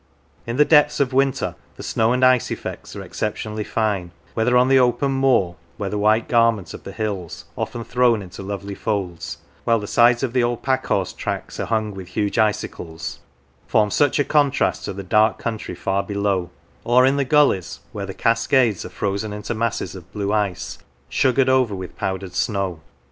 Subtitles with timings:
[0.47, 4.67] In the depths of winter the snow and ice effects are exceptionally fine, whether on
[4.67, 9.37] the open moor, where the white garment of the hills, often thrown into lovely folds
[9.63, 13.19] (while the sides of the old pack horse tracks are hung with huge icicles),
[13.67, 16.49] form such a contrast to the dark country far below;
[16.83, 20.79] or in the gullies, where the cascades are frozen into masses of blue ice,
[21.09, 22.79] sugared over with powdered snow.